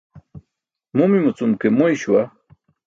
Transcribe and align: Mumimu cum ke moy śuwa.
Mumimu 0.95 1.31
cum 1.37 1.51
ke 1.59 1.67
moy 1.77 1.93
śuwa. 2.01 2.23